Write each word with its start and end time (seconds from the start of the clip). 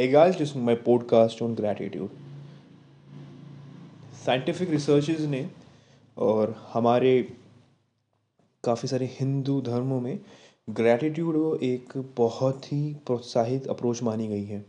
Hey 0.00 0.08
guys, 0.08 0.38
this 0.38 0.50
is 0.50 0.56
my 0.56 0.74
podcast 0.76 1.42
on 1.42 1.54
gratitude. 1.54 2.10
Scientific 4.24 4.70
researches 4.70 5.20
ने 5.26 5.40
और 6.16 6.54
हमारे 6.72 7.12
काफ़ी 8.64 8.88
सारे 8.88 9.06
हिंदू 9.20 9.60
धर्मों 9.60 10.00
में 10.00 10.18
ग्रैटिट्यूड 10.68 11.62
एक 11.62 11.92
बहुत 12.18 12.72
ही 12.72 12.82
प्रोत्साहित 13.06 13.66
अप्रोच 13.66 14.02
मानी 14.02 14.28
गई 14.28 14.44
है 14.44 14.64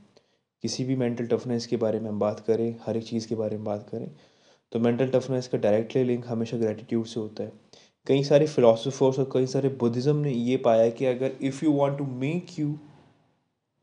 किसी 0.64 0.84
भी 0.84 0.96
मेंटल 0.96 1.28
टफनेस 1.28 1.68
के 1.68 1.78
बारे 1.78 2.00
में 2.00 2.10
हम 2.10 2.20
बात 2.20 2.44
करें 2.48 2.76
हर 2.86 2.98
एक 2.98 3.04
चीज़ 3.04 3.28
के 3.28 3.36
बारे 3.36 3.58
में 3.58 3.66
बात 3.66 3.88
करें 3.92 4.08
तो 4.72 4.80
मेंटल 4.80 5.20
टफनेस 5.20 5.48
का 5.48 5.58
डायरेक्टली 5.58 6.04
लिंक 6.04 6.28
हमेशा 6.28 6.58
ग्रैटिट्यूड 6.58 7.06
से 7.06 7.20
होता 7.20 7.44
है 7.44 7.52
कई 8.08 8.24
सारे 8.24 8.48
फिलोसफर्स 8.48 9.20
और 9.20 9.30
कई 9.34 9.48
सारे 9.48 9.70
बुद्धिज़्म 9.80 10.18
ने 10.18 10.32
ये 10.32 10.58
पाया 10.58 10.90
कि 10.90 11.06
अगर 11.06 11.32
if 11.42 11.66
you 11.66 11.74
want 11.74 11.98
to 11.98 12.06
make 12.20 12.60
you 12.60 12.78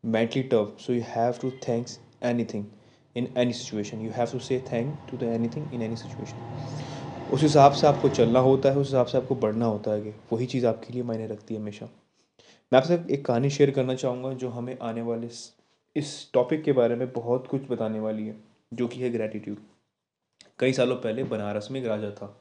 mentally 0.05 0.45
tough, 0.45 0.81
so 0.81 0.93
you 0.93 1.03
have 1.03 1.39
to 1.41 1.51
thanks 1.61 1.99
anything 2.23 2.71
in 3.15 3.29
any 3.37 3.53
situation. 3.53 4.01
You 4.01 4.11
have 4.11 4.31
to 4.31 4.41
say 4.41 4.59
thank 4.61 4.95
to 5.09 5.17
the 5.17 5.27
anything 5.27 5.69
in 5.73 5.83
any 5.83 5.97
situation. 5.97 6.37
उस 7.33 7.43
हिसाब 7.43 7.73
से 7.73 7.87
आपको 7.87 8.09
चलना 8.09 8.41
होता 8.41 8.71
है, 8.71 8.77
उस 8.79 8.87
हिसाब 8.87 9.07
से 9.07 9.19
आपको 9.19 9.35
बढ़ना 9.35 9.67
होता 9.67 9.91
है 9.91 10.01
कि 10.01 10.13
वही 10.33 10.47
चीज़ 10.47 10.67
आपके 10.67 10.93
लिए 10.93 11.03
मायने 11.03 11.27
रखती 11.27 11.55
है 11.55 11.61
हमेशा। 11.61 11.87
मैं 12.73 12.81
आपसे 12.81 12.95
एक 13.15 13.25
कहानी 13.27 13.51
शेयर 13.51 13.71
करना 13.71 13.95
चाहूँगा 13.95 14.33
जो 14.33 14.49
हमें 14.49 14.77
आने 14.83 15.03
वाले 15.03 15.29
इस 15.97 16.31
टॉपिक 16.35 16.63
के 16.65 16.73
बारे 16.73 16.95
में 16.97 17.13
बहुत 17.13 17.47
कुछ 17.47 17.63
बताने 17.71 18.01
वाली 18.01 18.27
है, 18.27 18.37
जो 18.75 18.89
कि 18.89 19.01
है 19.01 19.11
ग्रैटिट्यूड 19.11 19.57
कई 20.59 20.73
सालों 20.73 20.97
पहले 20.97 21.25
बनारस 21.25 21.69
में 21.71 21.81
एक 21.81 21.87
राजा 21.87 22.11
था। 22.11 22.39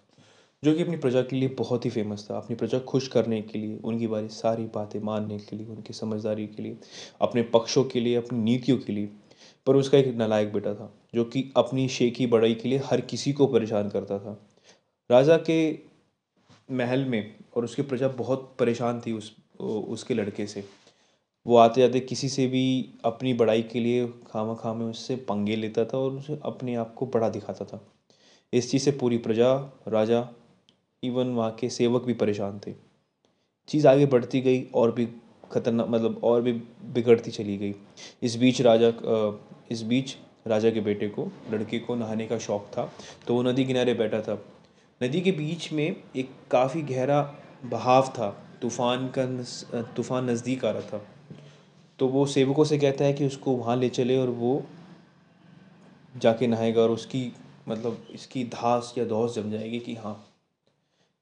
जो 0.63 0.73
कि 0.73 0.83
अपनी 0.83 0.97
प्रजा 0.97 1.21
के 1.21 1.35
लिए 1.35 1.49
बहुत 1.49 1.85
ही 1.85 1.89
फ़ेमस 1.89 2.27
था। 2.31 2.37
अपनी 2.37 2.55
प्रजा 2.55 2.79
खुश 2.79 3.07
करने 3.07 3.41
के 3.41 3.59
लिए, 3.59 3.77
उनकी 3.77 4.07
बारी 4.07 4.27
सारी 4.27 4.63
बातें 4.65 4.99
मानने 4.99 5.37
के 5.37 5.55
लिए, 5.55 5.67
उनकी 5.67 5.93
समझदारी 5.93 6.47
के 6.47 6.63
लिए, 6.63 6.77
अपने 7.21 7.41
पक्षों 7.41 7.83
के 7.83 7.99
लिए, 7.99 8.15
अपनी 8.15 8.39
नीतियों 8.39 8.77
के 8.77 8.93
लिए। 8.93 9.09
पर 9.65 9.75
उसका 9.75 9.97
एक 9.97 10.15
नालायक 10.15 10.53
बेटा 10.53 10.73
था, 10.73 10.93
जो 11.15 11.25
कि 11.25 11.51
अपनी 11.57 11.87
शेखी 11.87 12.27
बड़ाई 12.27 12.53
के 12.53 12.69
लिए 12.69 12.81
हर 12.85 13.01
किसी 13.01 13.33
को 13.33 13.47
परेशान 13.47 13.89
करता 13.89 14.19
था। 14.19 14.47
राजा 15.11 15.37
के 15.37 15.79
महल 16.71 17.05
में 17.05 17.35
और 17.55 17.63
उसकी 17.63 17.81
प्रजा 17.81 18.07
बहुत 18.07 18.55
परेशान 18.59 19.01
थी 19.01 19.11
उस, 19.11 19.35
उसके 19.61 20.13
लड़के 20.13 20.47
से। 20.47 20.65
वो 21.47 21.57
आते 21.57 21.81
जाते 21.81 21.99
किसी 21.99 22.29
से 22.29 22.47
भी 22.47 22.93
अपनी 23.05 23.33
बड़ाई 23.33 23.61
के 23.63 23.79
लिए 23.79 24.07
खामा 24.07 24.53
खा 24.53 24.73
में 24.73 24.85
उससे 24.85 25.15
पंगे 25.15 25.55
लेता 25.55 25.85
था 25.85 25.97
और 25.97 26.11
उसे 26.11 26.39
अपने 26.43 26.75
आप 26.75 26.93
को 26.93 27.05
बड़ा 27.05 27.29
दिखाता 27.29 27.65
था। 27.65 27.87
इस 28.53 28.71
चीज़ 28.71 28.83
से 28.83 28.91
पूरी 28.91 29.17
प्रजा, 29.17 29.79
राजा 29.87 30.29
इवन 31.03 31.27
वहाँ 31.29 31.51
के 31.59 31.69
सेवक 31.69 32.03
भी 32.03 32.13
परेशान 32.15 32.59
थे। 32.67 32.73
चीज़ 33.69 33.87
आगे 33.87 34.05
बढ़ती 34.05 34.41
गई 34.41 34.63
और 34.75 34.91
भी 34.91 35.07
खतरनाक 35.51 35.87
मतलब 35.89 36.19
और 36.23 36.41
भी 36.41 36.51
बिगड़ती 36.93 37.31
चली 37.31 37.57
गई। 37.57 37.73
इस 38.23 38.35
बीच 38.35 38.61
राजा 38.61 38.91
इस 39.71 39.81
बीच 39.83 40.15
राजा 40.47 40.69
के 40.71 40.81
बेटे 40.81 41.07
को, 41.09 41.27
लड़के 41.51 41.79
को 41.79 41.95
नहाने 41.95 42.27
का 42.27 42.37
शौक़ 42.39 42.63
था 42.71 42.89
तो 43.27 43.35
वो 43.35 43.41
नदी 43.43 43.65
किनारे 43.65 43.93
बैठा 43.93 44.21
था। 44.21 44.41
नदी 45.01 45.21
के 45.21 45.31
बीच 45.31 45.71
में 45.73 45.95
एक 46.15 46.29
काफ़ी 46.51 46.81
गहरा 46.83 47.21
बहाव 47.65 48.07
था, 48.09 48.29
तूफ़ान 48.61 49.07
का 49.17 49.25
तूफ़ान 49.95 50.29
नज़दीक 50.29 50.65
आ 50.65 50.71
रहा 50.71 50.81
था। 50.81 51.01
तो 51.99 52.07
वो 52.07 52.25
सेवकों 52.25 52.63
से 52.65 52.77
कहता 52.77 53.05
है 53.05 53.13
कि 53.13 53.25
उसको 53.25 53.55
वहाँ 53.55 53.75
ले 53.75 53.89
चले 53.89 54.17
और 54.17 54.29
वो 54.29 54.61
जाके 56.15 56.47
नहाएगा 56.47 56.81
और 56.81 56.91
उसकी 56.91 57.31
मतलब 57.69 58.07
इसकी 58.11 58.43
धास 58.45 58.93
या 58.97 59.05
दौस 59.05 59.35
जम 59.35 59.51
जाएगी 59.51 59.79
कि 59.79 59.95
हाँ 59.95 60.13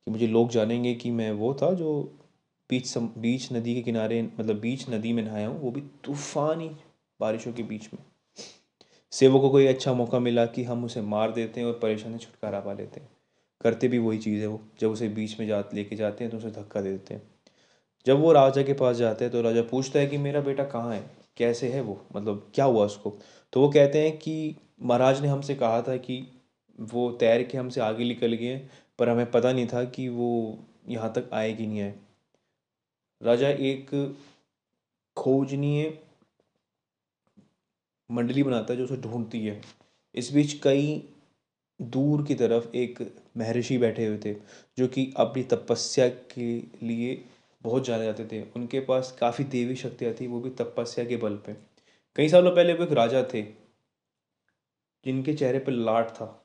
कि 0.05 0.11
मुझे 0.11 0.27
लोग 0.27 0.49
जानेंगे 0.49 0.95
कि 0.95 1.11
मैं 1.11 1.31
वो 1.31 1.53
था 1.53 1.73
जो 1.73 2.17
बीच 2.69 2.85
सम, 2.85 3.09
बीच 3.17 3.53
नदी 3.53 3.75
के 3.75 3.81
किनारे 3.81 4.29
मतलब 4.39 4.59
बीच 4.59 4.89
नदी 4.89 5.13
में 5.13 5.23
नहाया 5.23 5.47
हूँ, 5.47 5.61
वो 5.61 5.71
भी 5.71 5.81
तूफ़ानी 5.81 6.71
बारिशों 7.19 7.53
के 7.53 7.63
बीच 7.63 7.89
में। 7.93 8.03
सेवकों 9.11 9.49
को 9.49 9.59
ये 9.59 9.67
अच्छा 9.67 9.93
मौका 9.93 10.19
मिला 10.19 10.45
कि 10.45 10.63
हम 10.63 10.85
उसे 10.85 11.01
मार 11.01 11.31
देते 11.31 11.59
हैं 11.59 11.67
और 11.67 11.79
परेशानी 11.81 12.17
छुटकारा 12.17 12.59
पा 12.59 12.73
लेते 12.73 12.99
हैं। 12.99 13.09
करते 13.61 13.87
भी 13.87 13.97
वही 13.97 14.17
चीज़ 14.17 14.41
है 14.41 14.47
वो। 14.47 14.61
जब 14.79 14.91
उसे 14.91 15.09
बीच 15.09 15.39
में 15.39 15.47
जा, 15.47 15.63
लेके 15.73 15.95
जाते 15.95 16.23
हैं 16.23 16.31
तो 16.31 16.37
उसे 16.37 16.51
धक्का 16.51 16.81
दे 16.81 16.91
देते 16.91 17.13
हैं। 17.13 17.21
जब 18.05 18.19
वो 18.19 18.31
राजा 18.31 18.63
के 18.63 18.73
पास 18.73 18.95
जाते 18.95 19.25
हैं 19.25 19.31
तो 19.31 19.41
राजा 19.41 19.61
पूछता 19.61 19.99
है 19.99 20.07
कि 20.07 20.17
मेरा 20.17 20.41
बेटा 20.41 20.63
कहाँ 20.63 20.93
है? 20.93 21.11
कैसे 21.37 21.69
है 21.69 21.81
वो? 21.81 22.05
मतलब 22.15 22.51
क्या 22.55 22.65
हुआ 22.65 22.85
उसको? 22.85 23.17
तो 23.53 23.61
वो 23.61 23.69
कहते 23.69 24.03
हैं 24.03 24.17
कि 24.17 24.55
महाराज 24.81 25.21
ने 25.21 25.27
हमसे 25.27 25.55
कहा 25.55 25.81
था 25.81 25.97
कि 25.97 26.34
वो 26.79 27.11
तैर 27.11 27.43
के 27.43 27.57
हमसे 27.57 27.81
आगे 27.81 28.03
निकल 28.03 28.33
गए, 28.33 28.57
पर 28.99 29.09
हमें 29.09 29.31
पता 29.31 29.51
नहीं 29.53 29.67
था 29.67 29.83
कि 29.85 30.07
वो 30.09 30.59
यहाँ 30.89 31.11
तक 31.13 31.29
आए 31.33 31.53
कि 31.53 31.67
नहीं 31.67 31.81
आए। 31.81 31.93
राजा 33.21 33.49
एक 33.49 33.89
खोजनीय 35.17 35.97
मंडली 38.09 38.43
बनाता 38.43 38.73
है 38.73 38.77
जो 38.77 38.83
उसे 38.83 38.97
ढूंढती 38.97 39.45
है। 39.45 39.61
इस 40.15 40.31
बीच 40.33 40.53
कई 40.53 41.03
दूर 41.81 42.23
की 42.23 42.35
तरफ़ 42.35 42.75
एक 42.75 42.99
महर्षि 43.37 43.77
बैठे 43.77 44.05
हुए 44.05 44.17
थे, 44.25 44.33
जो 44.77 44.87
कि 44.87 45.13
अपनी 45.17 45.43
तपस्या 45.43 46.07
के 46.09 46.57
लिए 46.85 47.23
बहुत 47.61 47.85
जाने 47.85 48.05
जाते 48.05 48.25
थे। 48.25 48.41
उनके 48.55 48.79
पास 48.79 49.11
काफ़ी 49.19 49.43
देवी 49.43 49.75
शक्तियाँ 49.75 50.13
थी, 50.13 50.27
वो 50.27 50.39
भी 50.39 50.49
तपस्या 50.49 51.05
के 51.05 51.17
बल 51.17 51.35
पे। 51.35 51.53
कई 52.15 52.29
सालों 52.29 52.55
पहले 52.55 52.73
वो 52.73 52.83
एक 52.83 52.91
राजा 52.91 53.23
थे, 53.33 53.41
जिनके 55.05 55.33
चेहरे 55.33 55.59
पर 55.59 55.71
लाट 55.71 56.09
था। 56.09 56.44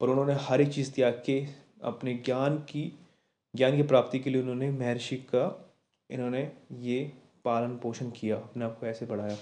पर 0.00 0.08
उन्होंने 0.08 0.34
हर 0.34 0.60
एक 0.60 0.68
चीज़ 0.68 0.92
त्याग 0.92 1.22
के 1.26 1.46
अपने 1.82 2.14
ज्ञान 2.14 2.58
की 2.58 2.98
ज्ञान 3.56 3.76
की 3.76 3.82
प्राप्ति 3.82 4.18
के 4.18 4.30
लिए 4.30 4.42
उन्होंने 4.42 4.70
महर्षि 4.70 5.16
का, 5.16 5.74
इन्होंने 6.10 6.52
ये 6.72 7.12
पालन 7.44 7.76
पोषण 7.76 8.10
किया, 8.10 8.36
अपने 8.36 8.64
आप 8.64 8.80
को 8.80 8.86
ऐसे 8.86 9.06
बढ़ाया। 9.06 9.38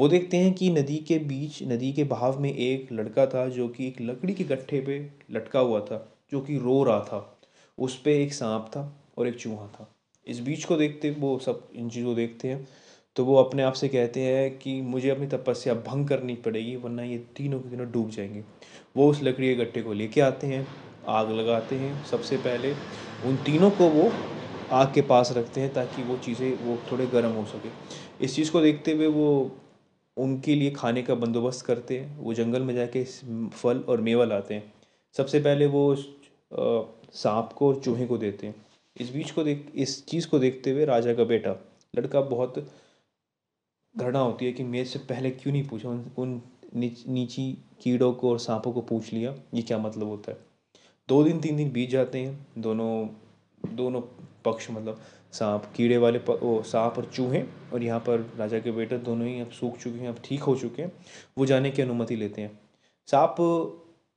वो 0.00 0.08
देखते 0.08 0.36
हैं 0.36 0.54
कि 0.54 0.70
नदी 0.70 0.96
के 0.96 1.18
बीच, 1.18 1.62
नदी 1.62 1.92
के 1.92 2.04
बहाव 2.04 2.40
में 2.40 2.54
एक 2.54 2.92
लड़का 2.92 3.26
था 3.26 3.48
जो 3.48 3.68
कि 3.68 3.88
एक 3.88 4.00
लकड़ी 4.00 4.34
के 4.34 4.44
गट्ठे 4.44 4.80
पे 4.80 5.10
लटका 5.30 5.60
हुआ 5.60 5.80
था, 5.80 6.12
जो 6.30 6.40
कि 6.40 6.58
रो 6.58 6.84
रहा 6.84 7.00
था। 7.00 7.40
उस 7.78 8.00
पर 8.02 8.10
एक 8.10 8.32
सांप 8.32 8.66
था 8.66 9.04
और 9.18 9.28
एक 9.28 9.40
चूहा 9.40 9.66
था। 9.66 9.94
इस 10.26 10.40
बीच 10.40 10.64
को 10.64 10.76
देखते, 10.76 11.10
वो 11.10 11.38
सब 11.38 11.68
इन 11.74 11.90
चीज़ों 11.90 12.14
देखते 12.14 12.48
हैं। 12.48 12.68
तो 13.16 13.24
वो 13.24 13.36
अपने 13.36 13.62
आप 13.62 13.72
से 13.72 13.88
कहते 13.88 14.20
हैं 14.20 14.58
कि 14.58 14.80
मुझे 14.82 15.10
अपनी 15.10 15.26
तपस्या 15.26 15.74
भंग 15.74 16.08
करनी 16.08 16.34
पड़ेगी, 16.34 16.76
वरना 16.76 17.02
ये 17.02 17.18
तीनों 17.36 17.60
के 17.60 17.70
तीनों 17.70 17.90
डूब 17.90 18.10
जाएँगे। 18.10 18.44
वो 18.96 19.08
उस 19.10 19.22
लकड़ी 19.22 19.48
के 19.48 19.54
गट्ठे 19.54 19.82
को 19.82 19.92
लेके 19.92 20.20
आते 20.20 20.46
हैं, 20.46 20.66
आग 21.08 21.30
लगाते 21.30 21.76
हैं 21.76 22.04
सबसे 22.04 22.36
पहले। 22.36 22.72
उन 23.26 23.36
तीनों 23.36 23.70
को 23.70 23.88
वो 23.88 24.10
आग 24.72 24.92
के 24.94 25.02
पास 25.02 25.32
रखते 25.36 25.60
हैं 25.60 25.72
ताकि 25.72 26.02
वो 26.02 26.16
चीज़ें, 26.16 26.52
वो 26.58 26.78
थोड़े 26.92 27.06
गर्म 27.06 27.30
हो 27.30 27.44
सके। 27.44 27.68
इस 28.24 28.36
चीज़ 28.36 28.52
को 28.52 28.60
देखते 28.60 28.92
हुए 28.92 29.06
वो 29.06 29.50
उनके 30.16 30.54
लिए 30.54 30.70
खाने 30.70 31.02
का 31.02 31.14
बंदोबस्त 31.14 31.64
करते 31.66 31.98
हैं। 31.98 32.18
वो 32.18 32.34
जंगल 32.34 32.62
में 32.62 32.74
जाके 32.74 33.04
फल 33.48 33.78
और 33.88 34.00
मेवा 34.00 34.24
लाते 34.24 34.54
हैं। 34.54 34.72
सबसे 35.16 35.40
पहले 35.40 35.66
वो 35.66 35.94
सांप 37.14 37.52
को 37.56 37.68
और 37.68 37.80
चूहे 37.80 38.06
को 38.06 38.18
देते 38.18 38.46
हैं। 38.46 38.54
इस 38.96 39.12
बीच 39.14 39.30
को 39.30 39.44
देख, 39.44 39.66
इस 39.74 40.04
चीज़ 40.06 40.28
को 40.28 40.38
देखते 40.38 40.70
हुए 40.70 40.84
राजा 40.84 41.14
का 41.14 41.24
बेटा, 41.24 41.56
लड़का 41.96 42.20
बहुत 42.20 42.54
घृणा 43.94 44.18
होती 44.18 44.46
है 44.46 44.52
कि 44.52 44.62
मेरे 44.64 44.84
से 44.84 44.98
पहले 44.98 45.30
क्यों 45.30 45.52
नहीं 45.52 45.66
पूछा? 45.68 45.88
उन 45.88 46.04
उन 46.18 46.40
नीच, 46.74 47.04
नीची 47.08 47.52
कीड़ों 47.82 48.12
को 48.12 48.30
और 48.30 48.38
सांपों 48.38 48.72
को 48.72 48.80
पूछ 48.82 49.12
लिया 49.12 49.34
ये 49.54 49.62
क्या 49.62 49.78
मतलब 49.78 50.08
होता 50.08 50.32
है? 50.32 50.38
दो 51.08 51.22
दिन 51.24 51.40
तीन 51.40 51.56
दिन 51.56 51.70
बीत 51.72 51.90
जाते 51.90 52.18
हैं 52.18 52.46
दोनों 52.58 53.06
दोनों 53.60 54.00
पक्ष 54.44 54.70
मतलब 54.70 55.00
सांप 55.32 55.64
कीड़े 55.76 55.96
वाले 55.98 56.18
वो 56.18 56.62
सांप 56.66 56.98
और 56.98 57.04
चूहे 57.14 57.42
और 57.72 57.82
यहाँ 57.82 58.00
पर 58.00 58.20
राजा 58.38 58.58
के 58.58 58.70
बेटे 58.72 58.98
दोनों 58.98 59.26
ही 59.28 59.40
अब 59.40 59.50
सूख 59.50 59.76
चुके 59.78 59.98
हैं 59.98 60.08
अब 60.08 60.16
ठीक 60.24 60.42
हो 60.42 60.54
चुके 60.56 60.82
हैं 60.82 60.92
वो 61.38 61.46
जाने 61.46 61.70
की 61.70 61.82
अनुमति 61.82 62.16
लेते 62.16 62.42
हैं। 62.42 62.58
सांप 63.08 63.36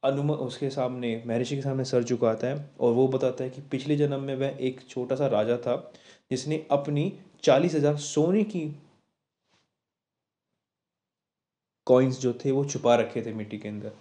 अनुम 0.04 0.32
उसके 0.32 0.70
सामने 0.70 1.22
महर्षि 1.28 1.56
के 1.56 1.62
सामने 1.62 1.84
सर 1.86 2.04
झुकाता 2.04 2.48
है 2.48 2.70
और 2.80 2.94
वो 2.94 3.08
बताता 3.08 3.44
है 3.44 3.50
कि 3.50 3.62
पिछले 3.72 3.96
जन्म 3.96 4.22
में 4.22 4.36
वह 4.36 4.58
एक 4.60 4.80
छोटा 4.90 5.16
सा 5.16 5.28
राजा 5.28 5.58
था 5.58 5.76
जिसने 6.32 6.66
अपनी 6.72 7.12
चालीस 7.44 7.76
हज़ार 7.76 7.98
सोने 7.98 8.44
की 8.44 8.66
कॉइन्स 11.88 12.20
जो 12.22 12.34
थे 12.46 12.52
वो 12.52 12.64
छुपा 12.66 12.96
रखे 12.96 13.22
थे 13.22 13.34
मिट्टी 13.34 13.58
के 13.58 13.70
अंदर। 13.70 13.92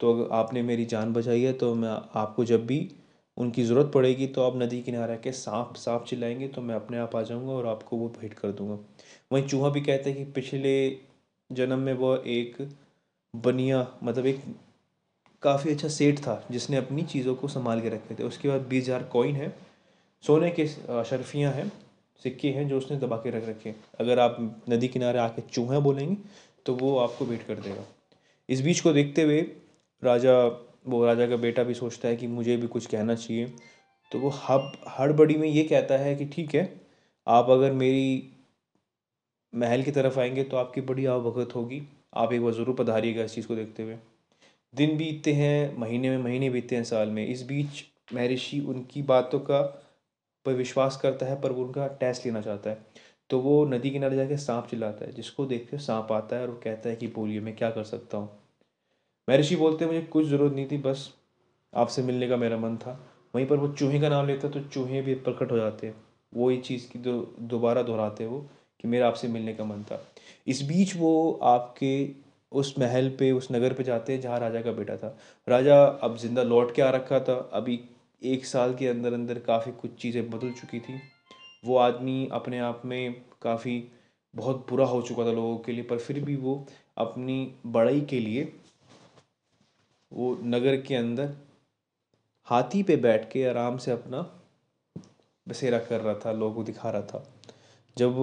तो 0.00 0.12
अगर 0.12 0.34
आपने 0.34 0.62
मेरी 0.62 0.84
जान 0.86 1.12
बचाई 1.12 1.42
है 1.42 1.52
तो 1.54 1.74
मैं 1.74 1.90
आपको 2.14 2.44
जब 2.44 2.66
भी 2.66 2.88
उनकी 3.36 3.64
ज़रूरत 3.64 3.90
पड़ेगी 3.94 4.26
तो 4.26 4.42
आप 4.42 4.56
नदी 4.56 4.80
किनारे 4.82 5.16
के 5.16 5.32
सांप 5.32 5.74
सांप 5.76 6.04
चिल्लाएँगे 6.04 6.48
तो 6.48 6.62
मैं 6.62 6.74
अपने 6.74 6.98
आप 6.98 7.16
आ 7.16 7.22
जाऊँगा 7.22 7.52
और 7.52 7.66
आपको 7.66 7.96
वो 7.96 8.08
भेंट 8.10 8.34
कर 8.34 8.52
दूँगा। 8.52 8.78
वहीं 9.32 9.46
चूहा 9.46 9.70
भी 9.70 9.80
कहते 9.80 10.10
हैं 10.10 10.18
कि 10.18 10.32
पिछले 10.32 10.74
जन्म 11.50 11.78
में 11.78 11.92
वह 11.94 12.22
एक 12.28 12.56
बनिया 13.34 13.86
मतलब 14.02 14.26
एक 14.26 14.42
काफ़ी 15.42 15.70
अच्छा 15.70 15.88
सेठ 15.88 16.18
था, 16.20 16.44
जिसने 16.50 16.76
अपनी 16.76 17.02
चीज़ों 17.04 17.34
को 17.34 17.48
संभाल 17.48 17.80
के 17.80 17.88
रखे 17.88 18.14
थे। 18.14 18.24
उसके 18.24 18.48
बाद 18.48 18.66
बीस 18.68 18.84
हज़ार 18.84 19.02
कॉइन 19.12 19.36
है, 19.36 19.54
सोने 20.24 20.50
के 20.50 20.66
शर्फियाँ 20.66 21.52
हैं, 21.52 21.70
सिक्के 22.22 22.48
हैं, 22.48 22.68
जो 22.68 22.78
उसने 22.78 22.96
दबा 22.98 23.16
के 23.16 23.30
रख 23.30 23.48
रखे 23.48 23.74
अगर 24.00 24.18
आप 24.18 24.36
नदी 24.68 24.88
किनारे 24.88 25.18
आके 25.18 25.42
चूहे 25.44 25.80
बोलेंगे 25.80 26.16
तो 26.66 26.74
वो 26.74 26.96
आपको 26.98 27.26
भेंट 27.26 27.46
कर 27.46 27.54
देगा। 27.54 27.84
इस 28.48 28.60
बीच 28.60 28.80
को 28.80 28.92
देखते 28.92 29.22
हुए 29.22 29.40
राजा, 30.02 30.34
वो 30.86 31.04
राजा 31.06 31.26
का 31.26 31.36
बेटा 31.36 31.62
भी 31.62 31.74
सोचता 31.74 32.08
है 32.08 32.16
कि 32.16 32.26
मुझे 32.26 32.56
भी 32.56 32.66
कुछ 32.66 32.86
कहना 32.86 33.14
चाहिए। 33.14 33.52
तो 34.12 34.18
वो 34.18 34.28
हब, 34.28 34.72
हड़बड़ी 34.98 35.34
में 35.34 35.48
ये 35.48 35.64
कहता 35.64 35.98
है 35.98 36.14
कि 36.16 36.24
ठीक 36.26 36.54
है, 36.54 36.80
आप 37.26 37.50
अगर 37.50 37.72
मेरी 37.72 38.28
महल 39.54 39.82
की 39.82 39.90
तरफ़ 39.90 40.18
आएँगे 40.20 40.42
तो 40.44 40.56
आपकी 40.56 40.80
बड़ी 40.80 41.06
आवभगत 41.06 41.54
होगी। 41.54 41.82
आप 42.14 42.32
एक 42.32 42.42
बार 42.42 42.52
ज़रूर 42.52 42.74
पधारिएगा 42.74 43.24
इस 43.24 43.34
चीज़ 43.34 43.46
को 43.46 43.56
देखते 43.56 43.82
हुए। 43.82 43.96
दिन 44.74 44.96
बीतते 44.96 45.32
हैं, 45.32 45.76
महीने 45.78 46.10
में 46.10 46.18
महीने 46.18 46.50
बीतते 46.50 46.76
हैं, 46.76 46.84
साल 46.84 47.08
में। 47.08 47.26
इस 47.26 47.42
बीच 47.42 47.84
महर्षि 48.14 48.60
उनकी 48.60 49.02
बातों 49.02 49.40
का 49.40 49.60
पर 50.46 50.52
विश्वास 50.52 50.96
करता 50.96 51.26
है, 51.26 51.40
पर 51.40 51.52
वो 51.52 51.64
उनका 51.64 51.86
टेस्ट 51.86 52.26
लेना 52.26 52.40
चाहता 52.40 52.70
है। 52.70 52.86
तो 53.32 53.38
वो 53.38 53.64
नदी 53.64 53.90
किनारे 53.90 54.16
जाके 54.16 54.36
सांप 54.36 54.66
चिल्लाता 54.66 55.04
है, 55.04 55.12
जिसको 55.12 55.46
देख 55.46 55.70
के 55.70 55.78
सांप 55.78 56.12
आता 56.12 56.36
है 56.36 56.42
और 56.42 56.50
वो 56.50 56.60
कहता 56.64 56.88
है 56.88 56.96
कि 56.96 57.06
बोलिए, 57.06 57.40
मैं 57.40 57.56
क्या 57.56 57.70
कर 57.70 57.84
सकता 57.84 58.18
हूँ? 58.18 58.28
महर्षि 59.28 59.56
बोलते 59.56 59.86
मुझे 59.86 60.00
कुछ 60.02 60.26
ज़रूरत 60.26 60.52
नहीं 60.52 60.66
थी, 60.70 60.78
बस 60.78 61.14
आपसे 61.74 62.02
मिलने 62.02 62.28
का 62.28 62.36
मेरा 62.36 62.56
मन 62.56 62.76
था। 62.76 63.06
वहीं 63.34 63.46
पर 63.46 63.56
वो 63.56 63.68
चूहे 63.68 64.00
का 64.00 64.08
नाम 64.08 64.26
लेता 64.26 64.48
तो 64.48 64.60
चूहे 64.60 65.02
भी 65.02 65.14
प्रकट 65.14 65.52
हो 65.52 65.56
जाते 65.56 65.86
हैं। 65.86 65.94
वही 66.34 66.58
चीज़ 66.58 66.88
की 66.88 66.98
दो, 66.98 67.34
दोबारा 67.40 67.82
दोहराते 67.82 68.26
वो 68.26 68.40
कि 68.80 68.88
मेरा 68.88 69.08
आपसे 69.08 69.28
मिलने 69.28 69.54
का 69.54 69.64
मन 69.64 69.82
था। 69.82 70.08
इस 70.46 70.62
बीच 70.62 70.96
वो 70.96 71.40
आपके 71.42 72.08
उस 72.52 72.74
महल 72.78 73.08
पे, 73.08 73.32
उस 73.32 73.48
नगर 73.52 73.72
पे 73.72 73.84
जाते 73.84 74.12
हैं, 74.12 74.20
जहाँ 74.20 74.40
राजा 74.40 74.60
का 74.60 74.72
बेटा 74.72 74.96
था। 74.96 75.18
राजा 75.48 75.84
अब 75.84 76.16
ज़िंदा 76.16 76.42
लौट 76.42 76.74
के 76.74 76.82
आ 76.82 76.90
रखा 76.90 77.20
था। 77.20 77.50
अभी 77.52 77.80
एक 78.22 78.46
साल 78.46 78.74
के 78.74 78.88
अंदर 78.88 79.12
अंदर 79.12 79.38
काफ़ी 79.38 79.72
कुछ 79.72 79.94
चीज़ें 79.94 80.30
बदल 80.30 80.52
चुकी 80.52 80.80
थी। 80.80 81.00
वो 81.64 81.76
आदमी 81.76 82.28
अपने 82.32 82.58
आप 82.60 82.82
में 82.84 83.14
काफ़ी 83.42 83.82
बहुत 84.34 84.66
बुरा 84.70 84.84
हो 84.86 85.00
चुका 85.02 85.24
था 85.26 85.32
लोगों 85.32 85.56
के 85.58 85.72
लिए, 85.72 85.84
पर 85.84 85.98
फिर 85.98 86.20
भी 86.24 86.36
वो 86.36 86.66
अपनी 86.98 87.54
बड़ाई 87.66 88.00
के 88.00 88.20
लिए 88.20 88.52
वो 90.12 90.36
नगर 90.44 90.80
के 90.80 90.94
अंदर 90.94 91.34
हाथी 92.48 92.82
पे 92.82 92.96
बैठ 92.98 93.30
के 93.32 93.44
आराम 93.48 93.76
से 93.76 93.90
अपना 93.90 94.20
बसेरा 95.46 95.78
कर 95.78 96.00
रहा 96.00 96.14
था, 96.14 96.32
लोगों 96.32 96.54
को 96.54 96.62
दिखा 96.62 96.90
रहा 96.90 97.02
था। 97.02 97.24
जब 97.96 98.16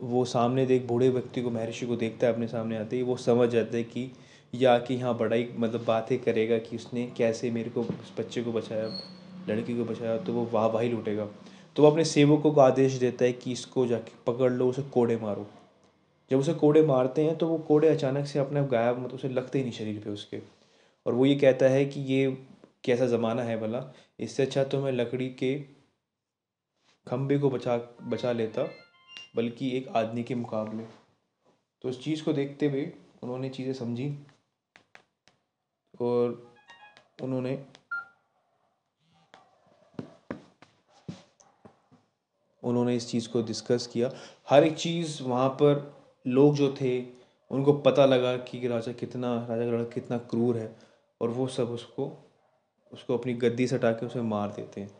वो 0.00 0.24
सामने 0.24 0.66
देख 0.66 0.86
बूढ़े 0.86 1.08
व्यक्ति 1.08 1.42
को, 1.42 1.50
महर्षि 1.50 1.86
को 1.86 1.96
देखता 1.96 2.26
है, 2.26 2.32
अपने 2.32 2.46
सामने 2.48 2.76
आते 2.76 2.96
ही 2.96 3.02
वो 3.02 3.16
समझ 3.18 3.48
जाता 3.48 3.76
है 3.76 3.82
कि 3.84 4.10
या 4.54 4.78
कि 4.78 4.98
हाँ 5.00 5.16
बड़ाई 5.18 5.48
मतलब 5.56 5.84
बातें 5.84 6.18
करेगा 6.18 6.58
कि 6.58 6.76
उसने 6.76 7.06
कैसे 7.16 7.50
मेरे 7.50 7.70
को, 7.70 7.82
उस 7.82 8.12
बच्चे 8.18 8.42
को 8.42 8.52
बचाया, 8.52 8.86
लड़की 9.48 9.76
को 9.76 9.84
बचाया 9.84 10.16
तो 10.18 10.32
वो 10.32 10.44
वाह 10.52 10.66
वाही 10.66 10.88
लूटेगा। 10.88 11.28
तो 11.76 11.82
वो 11.82 11.90
अपने 11.90 12.04
सेवकों 12.04 12.52
को 12.52 12.60
आदेश 12.60 12.92
देता 12.94 13.24
है 13.24 13.32
कि 13.32 13.52
इसको 13.52 13.86
जाके 13.86 14.12
पकड़ 14.26 14.50
लो, 14.52 14.68
उसे 14.68 14.82
कोड़े 14.82 15.16
मारो। 15.16 15.46
जब 16.30 16.38
उसे 16.38 16.54
कोड़े 16.54 16.82
मारते 16.82 17.24
हैं 17.24 17.36
तो 17.38 17.46
वो 17.48 17.58
कोड़े 17.58 17.88
अचानक 17.88 18.26
से 18.26 18.38
अपने 18.38 18.64
गायब 18.68 18.98
मतलब 18.98 19.14
उसे 19.14 19.28
लगते 19.28 19.58
ही 19.58 19.64
नहीं 19.64 19.72
शरीर 19.72 20.00
पे 20.04 20.10
उसके। 20.10 20.40
और 21.06 21.14
वो 21.14 21.26
ये 21.26 21.34
कहता 21.36 21.66
है 21.66 21.84
कि 21.84 22.00
ये 22.02 22.30
कैसा 22.84 23.06
ज़माना 23.06 23.42
है 23.42 23.58
भला, 23.60 23.82
इससे 24.20 24.42
अच्छा 24.42 24.64
तो 24.64 24.80
मैं 24.82 24.92
लकड़ी 24.92 25.28
के 25.34 25.54
खंभे 27.06 27.38
को 27.38 27.50
बचा 27.50 27.76
बचा 28.02 28.32
लेता, 28.32 28.62
बल्कि 29.36 29.70
एक 29.76 29.88
आदमी 29.96 30.22
के 30.22 30.34
मुकाबले। 30.34 30.84
तो 31.84 31.88
उस 31.88 32.02
चीज़ 32.04 32.22
को 32.24 32.32
देखते 32.32 32.68
हुए 32.68 32.90
उन्होंने 33.22 33.48
चीज़ें 33.48 33.72
समझी 33.74 34.08
और 36.00 36.52
उन्होंने 37.22 37.54
उन्होंने 42.62 42.96
इस 42.96 43.10
चीज़ 43.10 43.28
को 43.28 43.42
डिस्कस 43.42 43.86
किया। 43.86 44.10
हर 44.50 44.64
एक 44.64 44.76
चीज़ 44.76 45.22
वहाँ 45.22 45.48
पर 45.48 45.94
लोग 46.26 46.54
जो 46.54 46.74
थे, 46.80 47.02
उनको 47.50 47.72
पता 47.72 48.06
लगा 48.06 48.36
कि 48.36 48.68
राजा 48.68 48.92
कितना, 48.92 49.46
राजा 49.50 49.64
का 49.64 49.70
लड़का 49.70 49.90
कितना 49.90 50.18
क्रूर 50.18 50.56
है 50.56 50.76
और 51.20 51.28
वो 51.28 51.46
सब 51.46 51.70
उसको 51.70 52.28
उसको 52.92 53.18
अपनी 53.18 53.34
गद्दी 53.34 53.66
से 53.66 53.76
हटा 53.76 53.92
के 53.92 54.06
उसे 54.06 54.22
मार 54.22 54.48
देते 54.48 54.80
हैं। 54.80 54.90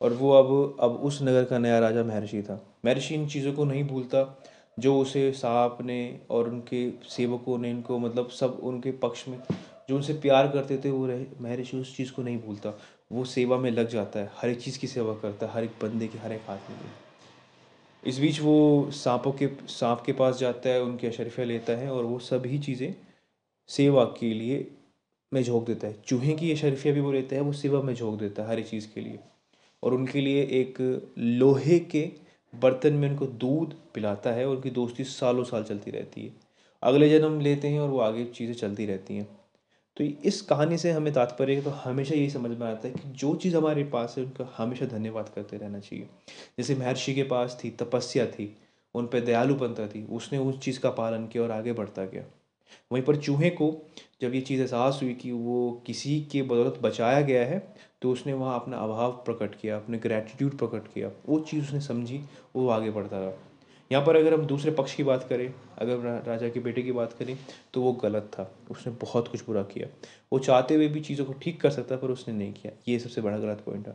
और 0.00 0.12
वो 0.12 0.32
अब 0.32 0.76
अब 0.80 0.90
उस 0.90 1.22
नगर 1.22 1.44
का 1.44 1.58
नया 1.58 1.78
राजा 1.78 2.04
महर्षि 2.04 2.42
था। 2.42 2.66
महर्षि 2.84 3.14
इन 3.14 3.28
चीज़ों 3.28 3.52
को 3.52 3.64
नहीं 3.64 3.84
भूलता। 3.84 4.42
जो 4.78 5.00
उसे 5.00 5.32
सांप 5.32 5.78
ने 5.80 6.20
और 6.30 6.48
उनके 6.48 6.90
सेवकों 6.90 7.58
ने, 7.58 7.70
इनको 7.70 7.98
मतलब 7.98 8.28
सब 8.28 8.60
उनके 8.62 8.92
पक्ष 8.92 9.28
में 9.28 9.38
जो 9.88 9.96
उनसे 9.96 10.12
प्यार 10.12 10.48
करते 10.48 10.78
थे, 10.78 10.90
वो 10.90 11.06
रहे। 11.06 11.24
महर्षि 11.40 11.76
उस 11.76 11.96
चीज़ 11.96 12.12
को 12.12 12.22
नहीं 12.22 12.38
भूलता। 12.38 12.78
वो 13.12 13.24
सेवा 13.24 13.58
में 13.58 13.70
लग 13.70 13.88
जाता 13.88 14.20
है, 14.20 14.30
हर 14.36 14.48
एक 14.48 14.60
चीज़ 14.60 14.78
की 14.78 14.86
सेवा 14.86 15.14
करता 15.14 15.46
है, 15.46 15.52
हर 15.52 15.64
एक 15.64 15.70
बंदे 15.82 16.08
की, 16.08 16.18
हर 16.18 16.32
एक 16.32 16.42
आदमी 16.48 16.76
की। 16.76 18.08
इस 18.10 18.18
बीच 18.18 18.40
वो 18.40 18.90
सांपों 18.90 19.32
के, 19.32 19.48
सांप 19.68 20.02
के 20.06 20.12
पास 20.12 20.38
जाता 20.38 20.68
है, 20.68 20.82
उनकी 20.82 21.06
अशरफिया 21.06 21.46
लेता 21.46 21.72
है 21.72 21.92
और 21.92 22.04
वो 22.04 22.18
सभी 22.18 22.58
चीज़ें 22.58 22.94
सेवा 23.68 24.04
के 24.04 24.34
लिए 24.34 24.70
में 25.32 25.42
झोंक 25.42 25.66
देता 25.66 25.86
है। 25.86 26.02
चूहे 26.06 26.32
की 26.32 26.52
अशरफिया 26.52 26.94
भी 26.94 27.00
वो 27.00 27.12
लेता 27.12 27.36
है, 27.36 27.40
वो 27.40 27.52
सेवा 27.52 27.82
में 27.82 27.94
झोंक 27.94 28.18
देता 28.18 28.42
है 28.42 28.48
हर 28.48 28.58
एक 28.58 28.68
चीज़ 28.68 28.88
के 28.94 29.00
लिए। 29.00 29.18
और 29.82 29.94
उनके 29.94 30.20
लिए 30.20 30.42
एक 30.42 31.02
लोहे 31.18 31.78
के 31.78 32.10
बर्तन 32.54 32.92
में 32.92 33.10
उनको 33.10 33.26
दूध 33.26 33.74
पिलाता 33.94 34.32
है 34.32 34.48
और 34.48 34.56
उनकी 34.56 34.70
दोस्ती 34.70 35.04
सालों 35.04 35.44
साल 35.44 35.64
चलती 35.64 35.90
रहती 35.90 36.26
है। 36.26 36.32
अगले 36.82 37.18
जन्म 37.18 37.40
लेते 37.40 37.68
हैं 37.68 37.80
और 37.80 37.88
वो 37.88 37.98
आगे 37.98 38.24
चीज़ें 38.24 38.54
चलती 38.54 38.86
रहती 38.86 39.16
हैं। 39.16 39.35
तो 39.96 40.04
इस 40.04 40.40
कहानी 40.42 40.78
से 40.78 40.90
हमें 40.90 41.12
तात्पर्य 41.12 41.60
तो 41.62 41.70
हमेशा 41.70 42.14
यही 42.14 42.30
समझ 42.30 42.58
में 42.58 42.66
आता 42.66 42.88
है 42.88 42.94
कि 42.94 43.08
जो 43.10 43.34
चीज़ 43.34 43.56
हमारे 43.56 43.84
पास 43.84 44.14
है, 44.18 44.24
उनका 44.24 44.48
हमेशा 44.56 44.86
धन्यवाद 44.86 45.28
करते 45.34 45.56
रहना 45.56 45.78
चाहिए। 45.78 46.08
जैसे 46.58 46.74
महर्षि 46.74 47.14
के 47.14 47.22
पास 47.22 47.58
थी, 47.64 47.70
तपस्या 47.70 48.26
थी, 48.26 48.56
उन 48.94 49.06
पर 49.06 49.20
दयालुपनता 49.20 49.86
थी, 49.86 50.04
उसने 50.06 50.38
उस 50.38 50.58
चीज़ 50.58 50.80
का 50.80 50.90
पालन 50.90 51.26
किया 51.26 51.42
और 51.42 51.50
आगे 51.50 51.72
बढ़ता 51.72 52.04
गया। 52.04 52.24
वहीं 52.92 53.02
पर 53.04 53.16
चूहे 53.16 53.50
को 53.50 53.70
जब 54.20 54.34
ये 54.34 54.40
चीज़ 54.40 54.60
एहसास 54.60 54.98
हुई 55.02 55.14
कि 55.14 55.32
वो 55.32 55.82
किसी 55.86 56.20
के 56.32 56.42
बदौलत 56.42 56.78
बचाया 56.82 57.20
गया 57.20 57.44
है 57.46 57.58
तो 58.02 58.10
उसने 58.12 58.32
वहाँ 58.32 58.60
अपना 58.60 58.76
अभाव 58.76 59.12
प्रकट 59.26 59.54
किया, 59.54 59.76
अपने 59.76 59.98
ग्रैटिट्यूड 59.98 60.58
प्रकट 60.58 60.92
किया। 60.94 61.10
वो 61.28 61.40
चीज़ 61.40 61.64
उसने 61.64 61.80
समझी, 61.80 62.20
वो 62.56 62.68
आगे 62.68 62.90
बढ़ता 62.90 63.18
रहा। 63.18 63.32
यहाँ 63.92 64.06
पर 64.06 64.16
अगर 64.16 64.34
हम 64.34 64.46
दूसरे 64.46 64.70
पक्ष 64.70 64.94
की 64.94 65.02
बात 65.02 65.26
करें, 65.28 65.54
अगर 65.78 66.22
राजा 66.26 66.48
के 66.48 66.60
बेटे 66.60 66.82
की 66.82 66.92
बात 66.92 67.12
करें 67.12 67.38
तो 67.74 67.82
वो 67.82 67.92
गलत 67.92 68.22
था। 68.22 68.58
उसने 68.70 68.92
बहुत 68.92 69.28
कुछ 69.28 69.44
बुरा 69.46 69.62
किया। 69.62 69.88
वो 70.32 70.38
चाहते 70.38 70.74
हुए 70.74 70.88
भी 70.88 71.00
चीज़ों 71.00 71.24
को 71.24 71.32
ठीक 71.32 71.60
कर 71.60 71.70
सकता, 71.70 71.96
पर 71.96 72.10
उसने 72.10 72.34
नहीं 72.34 72.52
किया। 72.52 72.72
ये 72.88 72.98
सबसे 72.98 73.20
बड़ा 73.20 73.38
गलत 73.38 73.62
पॉइंट 73.66 73.88
है। 73.88 73.94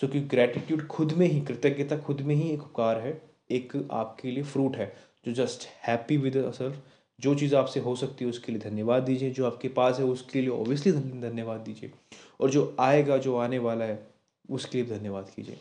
सो 0.00 0.08
कि 0.08 0.20
ग्रैटिट्यूड 0.20 0.86
खुद 0.86 1.12
में 1.12 1.26
ही, 1.26 1.40
कृतज्ञता 1.40 1.98
खुद 1.98 2.20
में 2.20 2.34
ही 2.34 2.50
एक 2.50 2.62
उपकार 2.62 3.00
है, 3.00 3.22
एक 3.50 3.88
आपके 3.92 4.30
लिए 4.30 4.42
फ्रूट 4.42 4.76
है, 4.76 4.96
जो 5.24 5.32
जस्ट 5.32 5.68
हैप्पी 5.86 6.16
विद 6.16 6.36
असर 6.36 6.82
जो 7.20 7.34
चीज़ 7.34 7.56
आपसे 7.56 7.80
हो 7.80 7.96
सकती 7.96 8.24
है 8.24 8.30
उसके 8.30 8.52
लिए 8.52 8.60
धन्यवाद 8.60 9.02
दीजिए, 9.02 9.30
जो 9.30 9.46
आपके 9.46 9.68
पास 9.68 9.98
है 9.98 10.04
उसके 10.04 10.40
लिए 10.40 10.50
ऑब्वियसली 10.50 10.92
धन्यवाद 10.92 11.60
दीजिए, 11.60 11.90
और 12.40 12.50
जो 12.50 12.76
आएगा, 12.80 13.16
जो 13.18 13.36
आने 13.36 13.58
वाला 13.58 13.84
है, 13.84 14.06
उसके 14.50 14.82
लिए 14.82 14.98
धन्यवाद 14.98 15.30
कीजिए। 15.36 15.56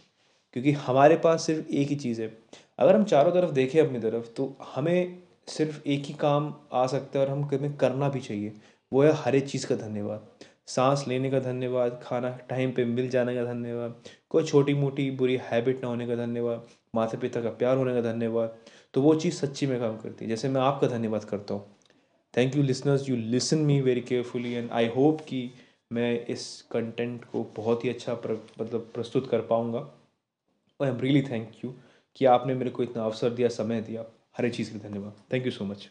क्योंकि 0.54 0.71
हमारे 0.71 1.18
पास 1.18 1.45
सिर्फ़ 1.45 1.68
एक 1.69 1.88
ही 1.88 1.95
चीज़ 1.95 2.21
है 2.21 2.38
अगर 2.80 2.96
हम 2.96 3.04
चारों 3.06 3.31
तरफ़ 3.31 3.52
देखें 3.52 3.80
अपनी 3.80 4.00
तरफ़ 4.00 4.28
तो 4.38 4.56
हमें 4.76 5.18
सिर्फ़ 5.48 5.81
एक 5.88 6.06
ही 6.06 6.14
काम 6.16 6.54
आ 6.74 6.86
सकता 6.88 7.20
है 7.20 7.26
और 7.26 7.31
हम 7.31 7.44
हमें 7.54 7.76
करना 7.78 8.09
भी 8.09 8.19
चाहिए। 8.19 8.54
वो 8.92 9.02
है 9.04 9.12
हर 9.16 9.36
एक 9.36 9.48
चीज़ 9.48 9.68
का 9.68 9.76
धन्यवाद। 9.76 10.28
सांस 10.68 11.04
लेने 11.07 11.30
का 11.31 11.40
धन्यवाद, 11.40 12.00
खाना 12.04 12.30
टाइम 12.50 12.71
पे 12.71 12.86
मिल 12.86 13.09
जाने 13.09 13.36
का 13.36 13.44
धन्यवाद, 13.44 13.95
कोई 14.30 14.44
छोटी 14.44 14.74
मोटी 14.74 15.09
बुरी 15.12 15.40
हैबिट 15.44 15.81
ना 15.83 15.88
होने 15.88 16.07
का 16.07 16.16
धन्यवाद 16.16 16.68
माता 16.95 17.18
पिता 17.18 17.42
का 17.42 17.50
प्यार 17.52 17.78
होने 17.78 17.94
का 17.94 18.02
धन्यवाद 18.02 18.56
तो 18.94 19.02
वो 19.02 19.14
चीज़ 19.16 19.36
सच्ची 19.36 19.68
में 19.68 19.80
काम 19.80 19.98
करती 19.98 20.26
है। 20.26 20.30
जैसे 20.30 20.50
मैं 20.50 20.62
आपका 20.62 20.88
धन्यवाद 20.88 21.24
करता 21.24 21.54
हूँ। 21.54 21.76
Thank 22.33 22.56
you 22.56 22.64
listeners 22.64 23.09
you 23.09 23.16
listen 23.16 23.57
me 23.59 23.80
very 23.81 24.02
carefully 24.02 24.54
and 24.54 24.71
I 24.71 24.88
hope 24.95 25.21
कि 25.21 25.50
मैं 25.92 26.26
इस 26.28 26.45
कंटेंट 26.71 27.26
को 27.26 27.44
बहुत 27.56 27.86
ही 27.86 27.90
अच्छा 27.90 28.14
मतलब 28.14 28.90
प्रस्तुत 28.94 29.30
कर 29.30 29.42
पाऊँगा। 29.50 29.80
I 30.80 30.90
am 30.90 31.00
really 31.00 31.21
thank 31.21 31.52
you 31.64 31.74
कि 32.19 32.26
आपने 32.26 32.54
मेरे 32.54 32.69
को 32.69 32.83
इतना 32.83 33.04
अवसर 33.04 33.30
दिया, 33.30 33.49
समय 33.49 33.81
दिया। 33.81 34.06
हर 34.38 34.45
एक 34.45 34.54
चीज़ 34.54 34.71
के 34.71 34.80
लिए 34.80 34.90
धन्यवाद। 34.90 35.14
Thank 35.33 35.45
you 35.45 35.52
so 35.52 35.66
much 35.66 35.90